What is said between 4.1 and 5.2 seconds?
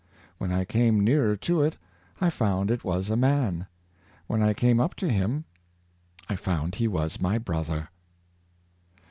When I came up to